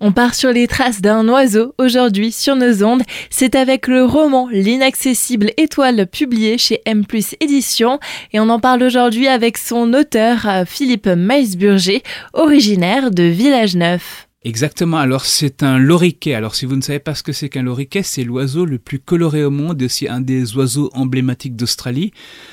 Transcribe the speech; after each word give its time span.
On 0.00 0.12
part 0.12 0.36
sur 0.36 0.52
les 0.52 0.68
traces 0.68 1.00
d'un 1.00 1.28
oiseau 1.28 1.74
aujourd'hui 1.76 2.30
sur 2.30 2.54
nos 2.54 2.84
ondes. 2.84 3.02
C'est 3.30 3.56
avec 3.56 3.88
le 3.88 4.04
roman 4.04 4.48
L'inaccessible 4.48 5.50
étoile 5.56 6.06
publié 6.06 6.56
chez 6.56 6.80
M 6.84 7.02
Édition 7.40 7.98
et 8.32 8.38
on 8.38 8.48
en 8.48 8.60
parle 8.60 8.84
aujourd'hui 8.84 9.26
avec 9.26 9.58
son 9.58 9.92
auteur 9.94 10.46
Philippe 10.66 11.08
Maisburger, 11.08 12.04
originaire 12.32 13.10
de 13.10 13.24
Village 13.24 13.74
Neuf. 13.74 14.27
Exactement, 14.44 14.98
alors 14.98 15.24
c'est 15.24 15.64
un 15.64 15.78
loriquet. 15.78 16.34
Alors 16.34 16.54
si 16.54 16.64
vous 16.64 16.76
ne 16.76 16.80
savez 16.80 17.00
pas 17.00 17.16
ce 17.16 17.24
que 17.24 17.32
c'est 17.32 17.48
qu'un 17.48 17.64
loriquet, 17.64 18.04
c'est 18.04 18.22
l'oiseau 18.22 18.64
le 18.64 18.78
plus 18.78 19.00
coloré 19.00 19.44
au 19.44 19.50
monde 19.50 19.82
et 19.82 19.86
aussi 19.86 20.06
un 20.06 20.20
des 20.20 20.56
oiseaux 20.56 20.90
emblématiques 20.94 21.56
d'Australie. 21.56 22.12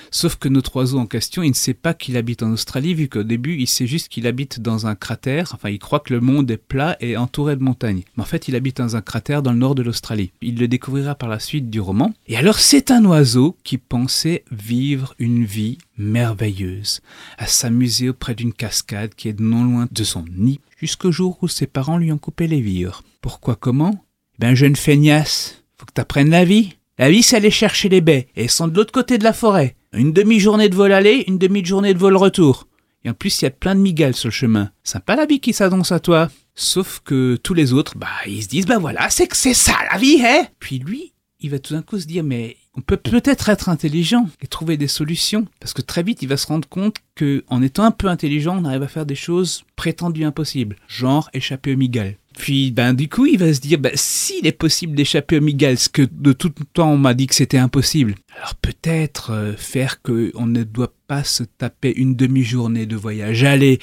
Sauf 0.10 0.38
que 0.38 0.50
notre 0.50 0.76
oiseau 0.78 0.98
en 0.98 1.06
question, 1.06 1.44
il 1.44 1.50
ne 1.50 1.56
sait 1.56 1.76
pas 1.76 1.94
qu'il 1.94 2.18
habite 2.18 2.42
en 2.42 2.52
Australie, 2.52 2.96
vu 2.96 3.08
qu'au 3.08 3.22
début, 3.22 3.58
il 3.58 3.68
sait 3.68 3.86
juste 3.86 4.10
qu'il 4.10 4.26
habite 4.26 4.62
dans 4.62 4.88
un 4.88 4.96
cratère. 4.96 5.52
Enfin, 5.54 5.70
il 5.70 5.78
croit 5.78 6.00
que 6.00 6.14
le 6.14 6.22
monde 6.22 6.50
est 6.50 6.58
plat 6.58 6.98
et 7.02 7.18
entouré 7.18 7.56
de 7.56 7.62
montagnes. 7.62 8.02
Mais 8.18 8.24
en 8.24 8.26
fait, 8.26 8.48
il 8.48 8.56
habite 8.56 8.78
dans 8.78 8.96
un 8.96 9.02
cratère 9.02 9.44
dans 9.44 9.52
le 9.52 9.60
nord 9.60 9.76
de 9.76 9.84
l'Australie. 9.84 10.32
Il 10.42 10.58
le 10.58 10.68
découvrira 10.68 11.14
par 11.14 11.30
la 11.30 11.40
suite 11.40 11.70
du 11.70 11.80
roman. 11.80 12.16
Et 12.28 12.36
alors, 12.36 12.58
c'est 12.58 12.90
un 12.90 13.06
oiseau 13.06 13.58
qui 13.64 13.78
pensait 13.78 14.44
vivre 14.52 15.14
une 15.20 15.46
vie 15.46 15.78
merveilleuse, 15.98 17.02
à 17.38 17.46
s'amuser 17.46 18.10
auprès 18.10 18.34
d'une 18.34 18.54
cascade 18.54 19.14
qui 19.16 19.30
est 19.30 19.40
non 19.40 19.64
loin 19.64 19.88
de 19.92 20.04
son 20.04 20.26
nid 20.36 20.60
jusqu'au 20.76 21.12
jour 21.12 21.38
où 21.42 21.48
ses 21.48 21.68
parents 21.68 21.98
lui 21.98 22.12
ont 22.12 22.18
coupé 22.18 22.48
les 22.48 22.62
vires. 22.62 23.04
Pourquoi 23.22 23.56
comment? 23.56 24.06
Ben 24.40 24.56
jeune 24.56 24.76
feignasse, 24.76 25.64
faut 25.78 25.86
que 25.86 25.94
t'apprennes 25.94 26.30
la 26.30 26.46
vie. 26.46 26.78
La 26.98 27.10
vie 27.10 27.24
c'est 27.24 27.38
aller 27.38 27.52
chercher 27.52 27.90
les 27.90 28.02
baies, 28.02 28.28
et 28.36 28.44
elles 28.44 28.50
sont 28.50 28.68
de 28.68 28.76
l'autre 28.76 28.94
côté 28.94 29.18
de 29.18 29.24
la 29.24 29.34
forêt. 29.34 29.76
Une 29.94 30.14
demi-journée 30.14 30.70
de 30.70 30.76
vol 30.76 30.92
aller, 30.92 31.24
une 31.28 31.38
demi-journée 31.38 31.94
de 31.94 32.00
vol 32.00 32.18
retour. 32.18 32.68
Et 33.06 33.10
en 33.10 33.14
plus, 33.14 33.42
il 33.42 33.46
y 33.46 33.48
a 33.48 33.52
plein 33.52 33.76
de 33.76 33.80
migales 33.80 34.16
sur 34.16 34.30
le 34.30 34.34
chemin. 34.34 34.72
Sympa 34.84 35.16
la 35.16 35.28
vie 35.28 35.40
qui 35.40 35.54
s'annonce 35.54 35.92
à 35.92 36.00
toi. 36.00 36.30
Sauf 36.56 37.02
que 37.06 37.36
tous 37.36 37.54
les 37.54 37.72
autres, 37.72 37.98
bah, 37.98 38.08
ils 38.26 38.44
se 38.44 38.48
disent, 38.48 38.66
bah 38.66 38.80
voilà, 38.80 39.10
c'est 39.12 39.28
que 39.28 39.38
c'est 39.38 39.54
ça 39.54 39.76
la 39.92 40.00
vie, 40.00 40.22
hein 40.26 40.48
Puis 40.60 40.80
lui, 40.80 41.14
il 41.40 41.52
va 41.52 41.60
tout 41.60 41.74
d'un 41.74 41.84
coup 41.84 42.00
se 42.00 42.08
dire, 42.08 42.24
mais 42.24 42.58
on 42.78 42.82
peut 42.82 42.98
peut-être 42.98 43.50
être 43.50 43.70
intelligent 43.70 44.28
et 44.42 44.48
trouver 44.48 44.78
des 44.78 44.88
solutions. 44.88 45.46
Parce 45.60 45.74
que 45.74 45.82
très 45.82 46.04
vite, 46.04 46.22
il 46.22 46.28
va 46.28 46.38
se 46.38 46.48
rendre 46.48 46.68
compte 46.68 46.98
que, 47.16 47.44
en 47.48 47.62
étant 47.62 47.84
un 47.84 47.92
peu 47.92 48.08
intelligent, 48.08 48.58
on 48.60 48.66
arrive 48.66 48.84
à 48.84 48.88
faire 48.88 49.06
des 49.06 49.16
choses 49.16 49.64
prétendues 49.76 50.26
impossibles. 50.26 50.76
Genre 50.88 51.30
échapper 51.34 51.74
au 51.74 51.78
Migal. 51.78 52.18
Puis, 52.38 52.72
ben, 52.72 52.94
du 52.94 53.08
coup, 53.08 53.26
il 53.26 53.38
va 53.38 53.54
se 53.54 53.62
dire, 53.62 53.80
ben, 53.80 53.94
s'il 53.96 54.46
est 54.46 54.52
possible 54.52 54.94
d'échapper 54.94 55.38
au 55.38 55.42
Migal, 55.42 55.78
ce 55.78 55.88
que 55.88 56.02
de 56.02 56.34
tout 56.34 56.52
temps 56.74 56.92
on 56.92 56.98
m'a 56.98 57.14
dit 57.14 57.28
que 57.28 57.36
c'était 57.36 57.58
impossible, 57.58 58.16
alors 58.38 58.56
peut-être 58.56 59.32
euh, 59.32 59.54
faire 59.56 60.02
qu'on 60.02 60.46
ne 60.46 60.64
doit 60.64 60.94
pas 61.08 61.24
se 61.24 61.44
taper 61.44 61.94
une 61.96 62.16
demi-journée 62.16 62.86
de 62.86 62.98
voyage 62.98 63.46
aller 63.46 63.80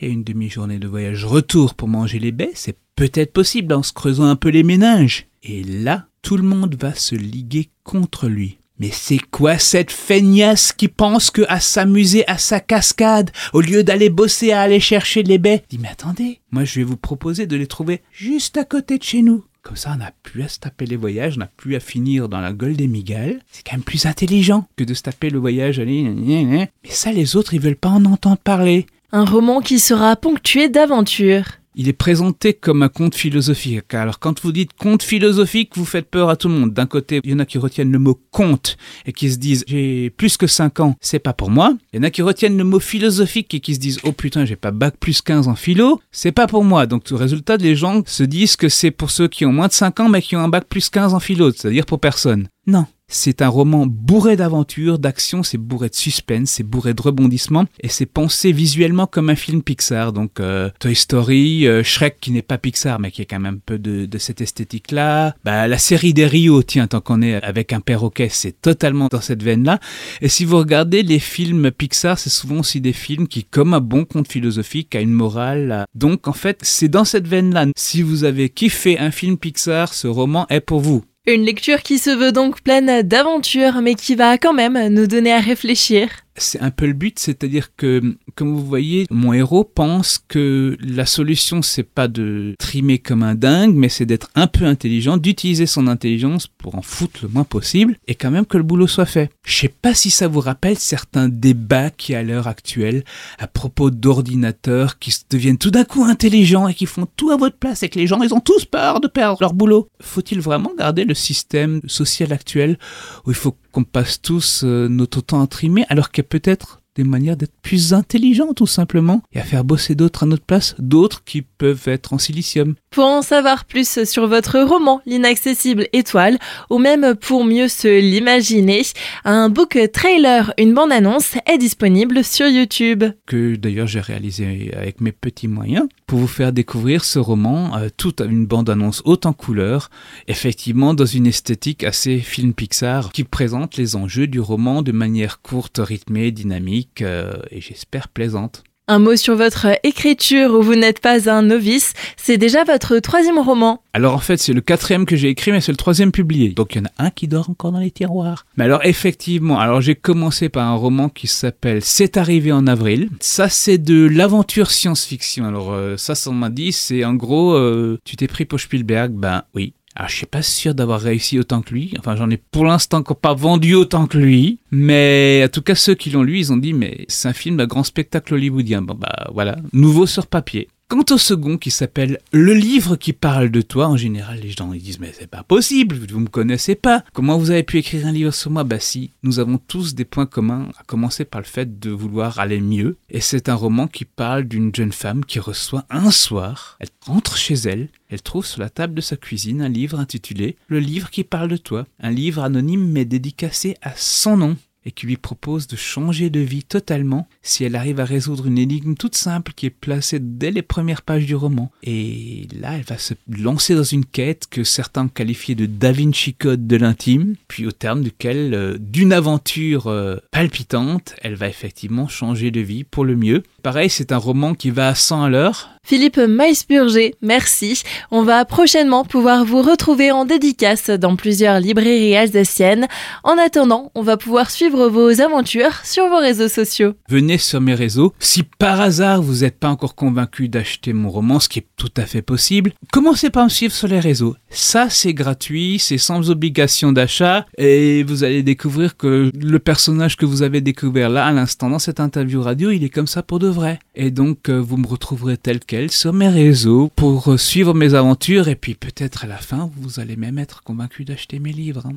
et 0.00 0.08
une 0.10 0.22
demi-journée 0.22 0.78
de 0.78 0.88
voyage 0.88 1.24
retour 1.24 1.74
pour 1.74 1.88
manger 1.88 2.18
les 2.18 2.32
baies, 2.32 2.52
c'est 2.54 2.76
peut-être 2.94 3.32
possible 3.32 3.72
en 3.72 3.82
se 3.82 3.94
creusant 3.94 4.24
un 4.24 4.36
peu 4.36 4.50
les 4.50 4.62
méninges. 4.62 5.26
Et 5.42 5.62
là, 5.62 6.08
tout 6.24 6.38
le 6.38 6.42
monde 6.42 6.74
va 6.80 6.94
se 6.94 7.14
liguer 7.14 7.68
contre 7.84 8.28
lui. 8.28 8.56
Mais 8.78 8.88
c'est 8.90 9.18
quoi 9.18 9.58
cette 9.58 9.92
feignasse 9.92 10.72
qui 10.72 10.88
pense 10.88 11.30
que 11.30 11.42
à 11.48 11.60
s'amuser 11.60 12.26
à 12.26 12.38
sa 12.38 12.60
cascade 12.60 13.30
au 13.52 13.60
lieu 13.60 13.84
d'aller 13.84 14.08
bosser 14.08 14.50
à 14.50 14.62
aller 14.62 14.80
chercher 14.80 15.22
les 15.22 15.36
baies? 15.36 15.62
Dis 15.68 15.78
mais 15.78 15.90
attendez, 15.90 16.40
moi 16.50 16.64
je 16.64 16.80
vais 16.80 16.84
vous 16.84 16.96
proposer 16.96 17.46
de 17.46 17.56
les 17.56 17.66
trouver 17.66 18.00
juste 18.10 18.56
à 18.56 18.64
côté 18.64 18.96
de 18.96 19.02
chez 19.02 19.20
nous. 19.20 19.44
Comme 19.62 19.76
ça, 19.76 19.92
on 19.94 19.98
n'a 19.98 20.12
plus 20.22 20.42
à 20.42 20.48
se 20.48 20.58
taper 20.58 20.86
les 20.86 20.96
voyages, 20.96 21.34
on 21.36 21.40
n'a 21.40 21.46
plus 21.46 21.76
à 21.76 21.80
finir 21.80 22.30
dans 22.30 22.40
la 22.40 22.54
gueule 22.54 22.76
des 22.76 22.88
migales. 22.88 23.40
C'est 23.50 23.62
quand 23.62 23.76
même 23.76 23.82
plus 23.82 24.06
intelligent 24.06 24.66
que 24.76 24.84
de 24.84 24.94
se 24.94 25.02
taper 25.02 25.28
le 25.28 25.38
voyage. 25.38 25.78
Mais 25.78 26.70
ça, 26.88 27.12
les 27.12 27.36
autres, 27.36 27.52
ils 27.52 27.60
veulent 27.60 27.76
pas 27.76 27.90
en 27.90 28.04
entendre 28.06 28.38
parler. 28.38 28.86
Un 29.12 29.24
roman 29.24 29.60
qui 29.60 29.78
sera 29.78 30.16
ponctué 30.16 30.68
d'aventures 30.68 31.46
il 31.74 31.88
est 31.88 31.92
présenté 31.92 32.54
comme 32.54 32.82
un 32.82 32.88
conte 32.88 33.14
philosophique. 33.14 33.94
Alors 33.94 34.18
quand 34.18 34.40
vous 34.42 34.52
dites 34.52 34.72
conte 34.74 35.02
philosophique, 35.02 35.72
vous 35.76 35.84
faites 35.84 36.10
peur 36.10 36.28
à 36.28 36.36
tout 36.36 36.48
le 36.48 36.54
monde. 36.54 36.72
D'un 36.72 36.86
côté, 36.86 37.20
il 37.24 37.30
y 37.30 37.34
en 37.34 37.38
a 37.38 37.46
qui 37.46 37.58
retiennent 37.58 37.92
le 37.92 37.98
mot 37.98 38.20
conte 38.30 38.76
et 39.06 39.12
qui 39.12 39.30
se 39.30 39.38
disent 39.38 39.64
j'ai 39.66 40.10
plus 40.10 40.36
que 40.36 40.46
5 40.46 40.80
ans, 40.80 40.96
c'est 41.00 41.18
pas 41.18 41.32
pour 41.32 41.50
moi. 41.50 41.76
Il 41.92 41.96
y 41.96 42.00
en 42.00 42.02
a 42.02 42.10
qui 42.10 42.22
retiennent 42.22 42.56
le 42.56 42.64
mot 42.64 42.80
philosophique 42.80 43.54
et 43.54 43.60
qui 43.60 43.74
se 43.74 43.80
disent 43.80 44.00
oh 44.04 44.12
putain, 44.12 44.44
j'ai 44.44 44.56
pas 44.56 44.70
bac 44.70 44.96
plus 44.98 45.20
15 45.20 45.48
en 45.48 45.54
philo, 45.54 46.00
c'est 46.12 46.32
pas 46.32 46.46
pour 46.46 46.64
moi. 46.64 46.86
Donc 46.86 47.04
au 47.10 47.16
résultat, 47.16 47.56
les 47.56 47.76
gens 47.76 48.02
se 48.06 48.22
disent 48.22 48.56
que 48.56 48.68
c'est 48.68 48.90
pour 48.90 49.10
ceux 49.10 49.28
qui 49.28 49.44
ont 49.44 49.52
moins 49.52 49.68
de 49.68 49.72
5 49.72 50.00
ans 50.00 50.08
mais 50.08 50.22
qui 50.22 50.36
ont 50.36 50.40
un 50.40 50.48
bac 50.48 50.64
plus 50.68 50.88
15 50.88 51.14
en 51.14 51.20
philo, 51.20 51.50
c'est-à-dire 51.52 51.86
pour 51.86 52.00
personne. 52.00 52.48
Non, 52.66 52.86
c'est 53.08 53.42
un 53.42 53.48
roman 53.48 53.86
bourré 53.86 54.36
d'aventures, 54.36 54.98
d'action, 54.98 55.42
c'est 55.42 55.58
bourré 55.58 55.88
de 55.88 55.94
suspense, 55.94 56.50
c'est 56.50 56.62
bourré 56.62 56.94
de 56.94 57.02
rebondissements, 57.02 57.66
et 57.80 57.88
c'est 57.88 58.06
pensé 58.06 58.52
visuellement 58.52 59.06
comme 59.06 59.30
un 59.30 59.36
film 59.36 59.62
Pixar. 59.62 60.12
Donc 60.12 60.40
euh, 60.40 60.70
Toy 60.80 60.94
Story, 60.94 61.66
euh, 61.66 61.82
Shrek 61.82 62.18
qui 62.20 62.32
n'est 62.32 62.42
pas 62.42 62.58
Pixar, 62.58 62.98
mais 62.98 63.10
qui 63.10 63.22
est 63.22 63.26
quand 63.26 63.40
même 63.40 63.54
un 63.54 63.58
peu 63.64 63.78
de, 63.78 64.08
cette 64.18 64.40
esthétique-là. 64.40 65.34
Bah, 65.44 65.68
la 65.68 65.78
série 65.78 66.14
des 66.14 66.26
Rio, 66.26 66.62
tiens, 66.62 66.86
tant 66.86 67.00
qu'on 67.00 67.20
est 67.20 67.34
avec 67.42 67.72
un 67.72 67.80
perroquet, 67.80 68.28
c'est 68.30 68.60
totalement 68.60 69.08
dans 69.08 69.20
cette 69.20 69.42
veine-là. 69.42 69.80
Et 70.20 70.28
si 70.28 70.44
vous 70.44 70.58
regardez 70.58 71.02
les 71.02 71.18
films 71.18 71.70
Pixar, 71.70 72.18
c'est 72.18 72.30
souvent 72.30 72.60
aussi 72.60 72.80
des 72.80 72.92
films 72.92 73.28
qui, 73.28 73.44
comme 73.44 73.74
un 73.74 73.80
bon 73.80 74.04
conte 74.04 74.28
philosophique, 74.28 74.94
a 74.94 75.00
une 75.00 75.12
morale. 75.12 75.84
Donc 75.94 76.26
en 76.28 76.32
fait, 76.32 76.58
c'est 76.62 76.88
dans 76.88 77.04
cette 77.04 77.28
veine-là. 77.28 77.66
Si 77.76 78.02
vous 78.02 78.24
avez 78.24 78.48
kiffé 78.48 78.98
un 78.98 79.10
film 79.10 79.36
Pixar, 79.36 79.92
ce 79.92 80.06
roman 80.06 80.46
est 80.48 80.60
pour 80.60 80.80
vous. 80.80 81.04
Une 81.26 81.46
lecture 81.46 81.82
qui 81.82 81.98
se 81.98 82.10
veut 82.10 82.32
donc 82.32 82.60
pleine 82.60 83.00
d'aventures, 83.00 83.80
mais 83.80 83.94
qui 83.94 84.14
va 84.14 84.36
quand 84.36 84.52
même 84.52 84.88
nous 84.88 85.06
donner 85.06 85.32
à 85.32 85.40
réfléchir 85.40 86.10
c'est 86.36 86.60
un 86.60 86.70
peu 86.70 86.86
le 86.86 86.92
but, 86.92 87.18
c'est-à-dire 87.18 87.76
que, 87.76 88.16
comme 88.34 88.54
vous 88.54 88.64
voyez, 88.64 89.06
mon 89.10 89.32
héros 89.32 89.64
pense 89.64 90.18
que 90.18 90.76
la 90.80 91.06
solution, 91.06 91.62
c'est 91.62 91.84
pas 91.84 92.08
de 92.08 92.54
trimer 92.58 92.98
comme 92.98 93.22
un 93.22 93.34
dingue, 93.34 93.74
mais 93.74 93.88
c'est 93.88 94.06
d'être 94.06 94.30
un 94.34 94.46
peu 94.46 94.64
intelligent, 94.64 95.16
d'utiliser 95.16 95.66
son 95.66 95.86
intelligence 95.86 96.46
pour 96.46 96.74
en 96.74 96.82
foutre 96.82 97.20
le 97.22 97.28
moins 97.28 97.44
possible, 97.44 97.96
et 98.08 98.14
quand 98.14 98.30
même 98.30 98.46
que 98.46 98.56
le 98.56 98.62
boulot 98.62 98.86
soit 98.86 99.06
fait. 99.06 99.30
Je 99.44 99.56
sais 99.56 99.68
pas 99.68 99.94
si 99.94 100.10
ça 100.10 100.28
vous 100.28 100.40
rappelle 100.40 100.78
certains 100.78 101.28
débats 101.28 101.90
qui, 101.90 102.14
à 102.14 102.22
l'heure 102.22 102.48
actuelle, 102.48 103.04
à 103.38 103.46
propos 103.46 103.90
d'ordinateurs 103.90 104.98
qui 104.98 105.14
deviennent 105.30 105.58
tout 105.58 105.70
d'un 105.70 105.84
coup 105.84 106.04
intelligents 106.04 106.68
et 106.68 106.74
qui 106.74 106.86
font 106.86 107.06
tout 107.16 107.30
à 107.30 107.36
votre 107.36 107.56
place, 107.56 107.82
et 107.82 107.88
que 107.88 107.98
les 107.98 108.06
gens, 108.06 108.22
ils 108.22 108.34
ont 108.34 108.40
tous 108.40 108.64
peur 108.64 109.00
de 109.00 109.08
perdre 109.08 109.38
leur 109.40 109.54
boulot. 109.54 109.88
Faut-il 110.00 110.40
vraiment 110.40 110.72
garder 110.76 111.04
le 111.04 111.14
système 111.14 111.80
social 111.86 112.32
actuel 112.32 112.78
où 113.24 113.30
il 113.30 113.36
faut 113.36 113.56
qu'on 113.74 113.84
passe 113.84 114.22
tous 114.22 114.62
euh, 114.64 114.88
notre 114.88 115.20
temps 115.20 115.42
à 115.42 115.46
trimer, 115.48 115.84
alors 115.88 116.12
qu'il 116.12 116.22
y 116.22 116.26
a 116.26 116.28
peut-être 116.28 116.80
des 116.96 117.04
manières 117.04 117.36
d'être 117.36 117.54
plus 117.62 117.92
intelligents 117.92 118.54
tout 118.54 118.66
simplement 118.66 119.22
et 119.32 119.40
à 119.40 119.42
faire 119.42 119.64
bosser 119.64 119.94
d'autres 119.94 120.22
à 120.22 120.26
notre 120.26 120.44
place, 120.44 120.74
d'autres 120.78 121.24
qui 121.24 121.42
peuvent 121.42 121.86
être 121.86 122.12
en 122.12 122.18
silicium. 122.18 122.74
Pour 122.90 123.04
en 123.04 123.22
savoir 123.22 123.64
plus 123.64 124.04
sur 124.04 124.28
votre 124.28 124.60
roman 124.60 125.00
L'inaccessible 125.06 125.88
étoile 125.92 126.38
ou 126.70 126.78
même 126.78 127.14
pour 127.14 127.44
mieux 127.44 127.68
se 127.68 128.00
l'imaginer, 128.00 128.82
un 129.24 129.48
book 129.48 129.78
trailer, 129.92 130.52
une 130.58 130.74
bande-annonce 130.74 131.34
est 131.46 131.58
disponible 131.58 132.22
sur 132.22 132.46
YouTube. 132.46 133.04
Que 133.26 133.56
d'ailleurs 133.56 133.86
j'ai 133.86 134.00
réalisé 134.00 134.72
avec 134.76 135.00
mes 135.00 135.12
petits 135.12 135.48
moyens 135.48 135.88
pour 136.06 136.18
vous 136.18 136.26
faire 136.28 136.52
découvrir 136.52 137.04
ce 137.04 137.18
roman, 137.18 137.76
euh, 137.76 137.88
toute 137.96 138.20
une 138.20 138.46
bande-annonce 138.46 139.02
haute 139.04 139.26
en 139.26 139.32
couleurs, 139.32 139.90
effectivement 140.28 140.94
dans 140.94 141.06
une 141.06 141.26
esthétique 141.26 141.82
assez 141.82 142.18
film 142.18 142.54
Pixar 142.54 143.10
qui 143.12 143.24
présente 143.24 143.76
les 143.76 143.96
enjeux 143.96 144.26
du 144.26 144.40
roman 144.40 144.82
de 144.82 144.92
manière 144.92 145.40
courte, 145.40 145.80
rythmée, 145.82 146.30
dynamique 146.30 146.83
euh, 147.02 147.34
et 147.50 147.60
j'espère 147.60 148.08
plaisante. 148.08 148.64
Un 148.86 148.98
mot 148.98 149.16
sur 149.16 149.34
votre 149.34 149.66
écriture 149.82 150.52
où 150.52 150.62
vous 150.62 150.74
n'êtes 150.74 151.00
pas 151.00 151.30
un 151.30 151.40
novice, 151.40 151.94
c'est 152.18 152.36
déjà 152.36 152.64
votre 152.64 152.98
troisième 152.98 153.38
roman. 153.38 153.82
Alors 153.94 154.12
en 154.12 154.18
fait 154.18 154.36
c'est 154.36 154.52
le 154.52 154.60
quatrième 154.60 155.06
que 155.06 155.16
j'ai 155.16 155.28
écrit 155.28 155.52
mais 155.52 155.62
c'est 155.62 155.72
le 155.72 155.78
troisième 155.78 156.12
publié. 156.12 156.50
Donc 156.50 156.74
il 156.74 156.78
y 156.78 156.80
en 156.82 156.90
a 156.98 157.06
un 157.06 157.10
qui 157.10 157.26
dort 157.26 157.48
encore 157.48 157.72
dans 157.72 157.78
les 157.78 157.90
tiroirs. 157.90 158.44
Mais 158.58 158.64
alors 158.64 158.84
effectivement, 158.84 159.58
alors 159.58 159.80
j'ai 159.80 159.94
commencé 159.94 160.50
par 160.50 160.68
un 160.68 160.74
roman 160.74 161.08
qui 161.08 161.28
s'appelle 161.28 161.82
C'est 161.82 162.18
arrivé 162.18 162.52
en 162.52 162.66
avril. 162.66 163.08
Ça 163.20 163.48
c'est 163.48 163.78
de 163.78 164.04
l'aventure 164.04 164.70
science-fiction. 164.70 165.46
Alors 165.46 165.72
euh, 165.72 165.96
ça 165.96 166.14
ça 166.14 166.30
m'a 166.30 166.50
dit 166.50 166.72
c'est 166.72 167.06
en 167.06 167.14
gros 167.14 167.54
euh, 167.54 167.98
tu 168.04 168.16
t'es 168.16 168.26
pris 168.26 168.44
pour 168.44 168.60
Spielberg, 168.60 169.12
ben 169.12 169.44
oui. 169.54 169.72
Alors, 169.96 170.08
je 170.08 170.16
suis 170.16 170.26
pas 170.26 170.42
sûr 170.42 170.74
d'avoir 170.74 171.00
réussi 171.00 171.38
autant 171.38 171.62
que 171.62 171.72
lui. 171.72 171.94
Enfin, 171.98 172.16
j'en 172.16 172.28
ai 172.28 172.36
pour 172.36 172.64
l'instant 172.64 172.98
encore 172.98 173.16
pas 173.16 173.34
vendu 173.34 173.74
autant 173.74 174.06
que 174.06 174.18
lui. 174.18 174.58
Mais 174.72 175.42
en 175.44 175.48
tout 175.48 175.62
cas, 175.62 175.76
ceux 175.76 175.94
qui 175.94 176.10
l'ont 176.10 176.24
lu, 176.24 176.38
ils 176.38 176.52
ont 176.52 176.56
dit, 176.56 176.72
mais 176.72 177.04
c'est 177.08 177.28
un 177.28 177.32
film 177.32 177.60
à 177.60 177.66
grand 177.66 177.84
spectacle 177.84 178.34
hollywoodien. 178.34 178.82
Bon, 178.82 178.94
bah 178.94 179.28
voilà, 179.32 179.56
nouveau 179.72 180.06
sur 180.06 180.26
papier. 180.26 180.68
Quant 180.86 181.04
au 181.10 181.18
second 181.18 181.56
qui 181.56 181.70
s'appelle 181.70 182.18
Le 182.30 182.52
livre 182.52 182.96
qui 182.96 183.14
parle 183.14 183.50
de 183.50 183.62
toi, 183.62 183.88
en 183.88 183.96
général 183.96 184.40
les 184.40 184.50
gens 184.50 184.70
disent 184.70 185.00
mais 185.00 185.14
c'est 185.18 185.26
pas 185.26 185.42
possible, 185.42 185.96
vous 185.96 186.20
me 186.20 186.28
connaissez 186.28 186.74
pas. 186.74 187.02
Comment 187.14 187.38
vous 187.38 187.50
avez 187.50 187.62
pu 187.62 187.78
écrire 187.78 188.06
un 188.06 188.12
livre 188.12 188.34
sur 188.34 188.50
moi? 188.50 188.64
Bah 188.64 188.78
si, 188.78 189.10
nous 189.22 189.38
avons 189.38 189.56
tous 189.56 189.94
des 189.94 190.04
points 190.04 190.26
communs, 190.26 190.68
à 190.78 190.84
commencer 190.84 191.24
par 191.24 191.40
le 191.40 191.46
fait 191.46 191.80
de 191.80 191.90
vouloir 191.90 192.38
aller 192.38 192.60
mieux. 192.60 192.96
Et 193.08 193.20
c'est 193.20 193.48
un 193.48 193.54
roman 193.54 193.88
qui 193.88 194.04
parle 194.04 194.44
d'une 194.44 194.74
jeune 194.74 194.92
femme 194.92 195.24
qui 195.24 195.38
reçoit 195.38 195.86
un 195.88 196.10
soir, 196.10 196.76
elle 196.80 196.88
rentre 197.06 197.38
chez 197.38 197.54
elle, 197.54 197.88
elle 198.10 198.22
trouve 198.22 198.44
sur 198.44 198.60
la 198.60 198.68
table 198.68 198.94
de 198.94 199.00
sa 199.00 199.16
cuisine 199.16 199.62
un 199.62 199.70
livre 199.70 199.98
intitulé 199.98 200.56
Le 200.68 200.80
livre 200.80 201.10
qui 201.10 201.24
parle 201.24 201.48
de 201.48 201.56
toi, 201.56 201.86
un 201.98 202.10
livre 202.10 202.42
anonyme 202.42 202.86
mais 202.90 203.06
dédicacé 203.06 203.76
à 203.80 203.94
son 203.96 204.36
nom. 204.36 204.56
Et 204.86 204.92
qui 204.92 205.06
lui 205.06 205.16
propose 205.16 205.66
de 205.66 205.76
changer 205.76 206.30
de 206.30 206.40
vie 206.40 206.64
totalement 206.64 207.26
si 207.42 207.64
elle 207.64 207.76
arrive 207.76 208.00
à 208.00 208.04
résoudre 208.04 208.46
une 208.46 208.58
énigme 208.58 208.94
toute 208.94 209.16
simple 209.16 209.52
qui 209.54 209.66
est 209.66 209.70
placée 209.70 210.18
dès 210.20 210.50
les 210.50 210.62
premières 210.62 211.02
pages 211.02 211.26
du 211.26 211.34
roman. 211.34 211.70
Et 211.82 212.48
là, 212.58 212.76
elle 212.76 212.84
va 212.84 212.98
se 212.98 213.14
lancer 213.28 213.74
dans 213.74 213.82
une 213.82 214.04
quête 214.04 214.46
que 214.48 214.64
certains 214.64 215.08
qualifiaient 215.08 215.54
de 215.54 215.66
Da 215.66 215.92
Vinci 215.92 216.34
Code 216.34 216.66
de 216.66 216.76
l'intime, 216.76 217.34
puis 217.48 217.66
au 217.66 217.72
terme 217.72 218.02
duquel, 218.02 218.54
euh, 218.54 218.76
d'une 218.78 219.12
aventure 219.12 219.86
euh, 219.86 220.16
palpitante, 220.30 221.14
elle 221.22 221.34
va 221.34 221.48
effectivement 221.48 222.08
changer 222.08 222.50
de 222.50 222.60
vie 222.60 222.84
pour 222.84 223.04
le 223.04 223.16
mieux. 223.16 223.42
Pareil, 223.64 223.88
c'est 223.88 224.12
un 224.12 224.18
roman 224.18 224.52
qui 224.52 224.68
va 224.68 224.88
à 224.88 224.94
100 224.94 225.22
à 225.22 225.28
l'heure. 225.30 225.70
Philippe 225.86 226.16
Maïsburger, 226.16 227.14
merci. 227.20 227.82
On 228.10 228.22
va 228.22 228.46
prochainement 228.46 229.04
pouvoir 229.04 229.44
vous 229.44 229.60
retrouver 229.60 230.10
en 230.10 230.24
dédicace 230.24 230.88
dans 230.88 231.14
plusieurs 231.14 231.60
librairies 231.60 232.16
alsaciennes. 232.16 232.88
En 233.22 233.36
attendant, 233.36 233.90
on 233.94 234.00
va 234.02 234.16
pouvoir 234.16 234.50
suivre 234.50 234.88
vos 234.88 235.20
aventures 235.20 235.84
sur 235.84 236.08
vos 236.08 236.18
réseaux 236.18 236.48
sociaux. 236.48 236.94
Venez 237.10 237.36
sur 237.36 237.60
mes 237.60 237.74
réseaux. 237.74 238.14
Si 238.18 238.42
par 238.42 238.80
hasard 238.80 239.20
vous 239.20 239.40
n'êtes 239.40 239.58
pas 239.58 239.68
encore 239.68 239.94
convaincu 239.94 240.48
d'acheter 240.48 240.94
mon 240.94 241.10
roman, 241.10 241.38
ce 241.38 241.50
qui 241.50 241.58
est 241.58 241.66
tout 241.76 241.92
à 241.98 242.06
fait 242.06 242.22
possible, 242.22 242.72
commencez 242.92 243.28
par 243.28 243.44
me 243.44 243.50
suivre 243.50 243.74
sur 243.74 243.88
les 243.88 244.00
réseaux. 244.00 244.36
Ça, 244.48 244.88
c'est 244.88 245.12
gratuit, 245.12 245.78
c'est 245.78 245.98
sans 245.98 246.30
obligation 246.30 246.92
d'achat 246.92 247.44
et 247.58 248.04
vous 248.04 248.24
allez 248.24 248.42
découvrir 248.42 248.96
que 248.96 249.30
le 249.38 249.58
personnage 249.58 250.16
que 250.16 250.24
vous 250.24 250.42
avez 250.42 250.62
découvert 250.62 251.10
là 251.10 251.26
à 251.26 251.32
l'instant 251.32 251.68
dans 251.68 251.78
cette 251.78 252.00
interview 252.00 252.40
radio, 252.40 252.70
il 252.70 252.84
est 252.84 252.90
comme 252.90 253.06
ça 253.06 253.22
pour 253.22 253.38
de 253.38 253.53
Et 253.94 254.10
donc, 254.10 254.48
euh, 254.48 254.58
vous 254.58 254.76
me 254.76 254.86
retrouverez 254.86 255.36
tel 255.36 255.60
quel 255.60 255.90
sur 255.90 256.12
mes 256.12 256.28
réseaux 256.28 256.90
pour 256.96 257.38
suivre 257.38 257.74
mes 257.74 257.94
aventures 257.94 258.48
et 258.48 258.56
puis 258.56 258.74
peut-être 258.74 259.24
à 259.24 259.26
la 259.28 259.36
fin, 259.36 259.70
vous 259.76 260.00
allez 260.00 260.16
même 260.16 260.38
être 260.38 260.62
convaincu 260.62 261.04
d'acheter 261.04 261.38
mes 261.38 261.52
livres. 261.52 261.86
hein. 261.86 261.92